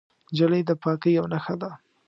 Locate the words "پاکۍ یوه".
0.81-1.29